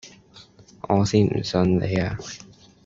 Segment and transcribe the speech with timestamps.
[0.89, 2.17] 我先唔信你呀